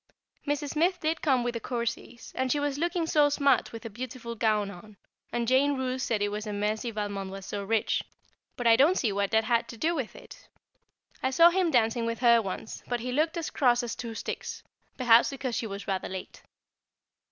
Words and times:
Mrs. 0.47 0.69
Smith 0.71 0.99
did 0.99 1.21
come 1.21 1.43
with 1.43 1.53
the 1.53 1.59
Courceys, 1.59 2.31
and 2.33 2.51
she 2.51 2.59
was 2.59 2.79
looking 2.79 3.05
so 3.05 3.29
smart 3.29 3.71
with 3.71 3.85
a 3.85 3.89
beautiful 3.91 4.33
gown 4.33 4.71
on, 4.71 4.97
and 5.31 5.47
Jane 5.47 5.77
Roose 5.77 6.01
said 6.03 6.23
it 6.23 6.29
was 6.29 6.47
a 6.47 6.53
mercy 6.53 6.89
Valmond 6.89 7.29
was 7.29 7.45
so 7.45 7.63
rich; 7.63 8.01
but 8.57 8.65
I 8.65 8.75
don't 8.75 8.97
see 8.97 9.11
what 9.11 9.29
that 9.29 9.43
had 9.43 9.67
to 9.67 9.77
do 9.77 9.93
with 9.93 10.15
it. 10.15 10.49
I 11.21 11.29
saw 11.29 11.51
him 11.51 11.69
dancing 11.69 12.07
with 12.07 12.17
her 12.21 12.41
once, 12.41 12.81
but 12.87 13.01
he 13.01 13.11
looked 13.11 13.37
as 13.37 13.51
cross 13.51 13.83
as 13.83 13.95
two 13.95 14.15
sticks, 14.15 14.63
perhaps 14.97 15.29
because 15.29 15.53
she 15.53 15.67
was 15.67 15.87
rather 15.87 16.09
late. 16.09 16.41